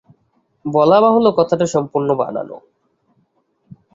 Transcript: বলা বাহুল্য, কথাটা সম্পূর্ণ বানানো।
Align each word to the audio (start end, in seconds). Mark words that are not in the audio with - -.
বলা 0.65 0.97
বাহুল্য, 1.01 1.27
কথাটা 1.37 1.65
সম্পূর্ণ 1.65 2.09
বানানো। 2.15 2.57